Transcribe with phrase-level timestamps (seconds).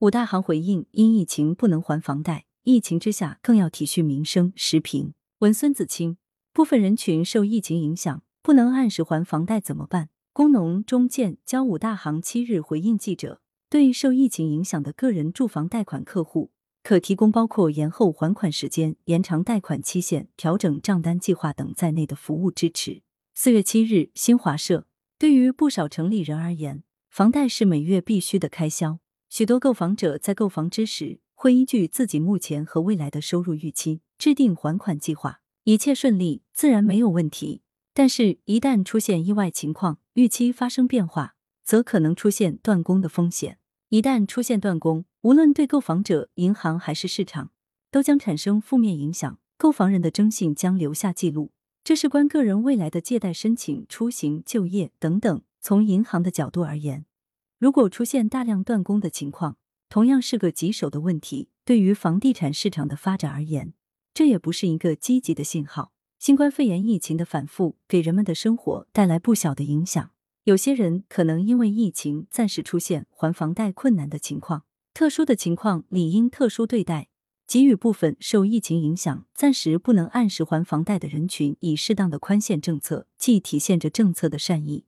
[0.00, 4.52] 五大行回应：因疫情不能还房贷，疫情之下更要体恤民生。
[4.54, 6.18] 时评文孙子清，
[6.52, 10.10] 部分人群受疫情影响，不能按时还房贷怎么办？
[10.34, 13.40] 工农中建交五大行七日回应记者，
[13.70, 16.50] 对受疫情影响的个人住房贷款客户，
[16.82, 23.00] 可提供包括延后还款时间、延长贷款期限、调整账单计划等在内的服务支持。
[23.34, 24.86] 四月七日，新华社，
[25.18, 28.98] 对于不少城里人而言，房贷是每月必须的开销。
[29.36, 37.60] 许多购房者在购房之时，会依据自己目前和未来的收入预期制定还款计划，一切顺利，自然没有问题。
[37.92, 43.58] 但是，一旦出现意外情况，预期发生变化，则可能出现断供的风险。
[43.90, 47.50] 一旦出现断供，无论对购房者、银行还是市场，
[47.90, 49.38] 都将产生负面影响。
[49.58, 51.52] 购房人的征信将留下记录，
[51.84, 55.42] 这事关个人未来的借贷申请、出行、就业等等。
[55.60, 57.05] 从银行的角度而言，
[57.58, 59.56] 如果出现大量断供的情况，
[59.88, 61.48] 同样是个棘手的问题。
[61.64, 63.72] 对于房地产市场的发展而言，
[64.12, 65.92] 这也不是一个积极的信号。
[66.18, 70.10] 新冠肺炎疫情的反复，给人们的生活带来不小的影响。
[70.44, 77.08] 有些人可能因为疫情暂时出现还房贷困难的情况，特殊的情况理应特殊对待，
[77.46, 84.84] 给予部分受疫情影响暂时不能按时还房贷的人群以适当的宽限政策，既体现着政策的善意。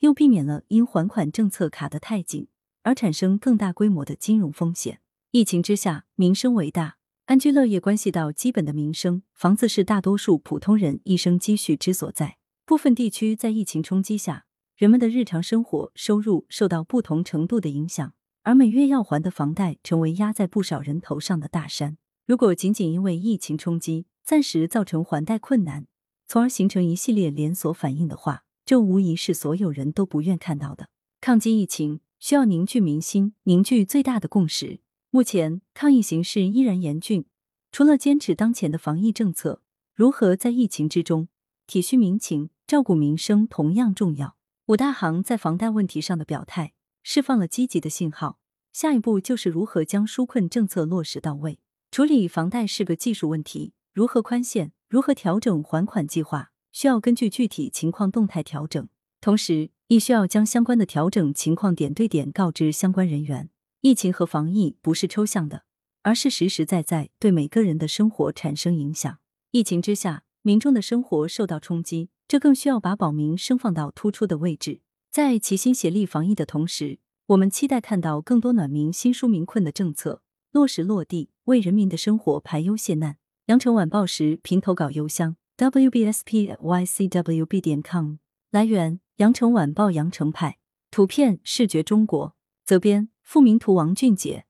[0.00, 2.48] 又避免了因还款政策卡得太紧
[2.82, 5.00] 而产生更大规模的金融风险。
[5.30, 6.96] 疫情之下，民生为大，
[7.26, 12.38] 安居乐业关系到基本的民生，房子是大多数普通人一生积蓄之所在。
[12.64, 21.98] 部分地区在疫情冲击下，人们的日常生活收入受到不同程度的影响，而每月要还的房贷成为压在不少人头上的大山。
[22.26, 25.86] 如果仅仅因为疫情冲击暂时造成还贷困难，
[26.26, 30.90] 从而形成一系列连锁反应的话，这无疑是所有人都不愿看到的。
[31.22, 34.80] 抗击疫情需要凝聚民心，凝聚最大的共识。
[35.08, 37.24] 目前抗疫形势依然严峻，
[37.72, 39.62] 除了坚持当前的防疫政策，
[39.94, 41.28] 如何在疫情之中
[41.66, 44.36] 体恤民情、照顾民生同样重要。
[44.66, 48.38] 五大行在房贷问题上的表态，释放了积极的信号。
[48.74, 51.58] 下一步就是如何将纾困政策落实到位。
[51.90, 56.50] 处理房贷是个技术问题，如何宽限，如何调整还款计划。
[56.72, 58.88] 需要根据具体情况动态调整，
[59.20, 63.50] 同时亦需要将相关的调整情况点对点告知相关人员。
[63.80, 65.64] 疫情和防疫不是抽象的，
[66.02, 69.18] 而是实实在在对每个人的生活产生影响。
[69.52, 74.80] 疫情之下，民众的生活受到冲击，这更需要把保民生放到突出的位置。
[75.10, 83.16] 在齐心协力防疫的同时，我们期待看到更多暖民心纾民困的政策落实落地，为人民的生活排忧解难。
[83.46, 85.36] 羊城晚报时评投稿邮箱。
[85.58, 88.18] Wbspycwb 点 com
[88.50, 90.58] 来源：羊城晚报羊城派。
[90.90, 92.36] 图片视觉中国。
[92.64, 94.47] 责编：付明图王俊杰。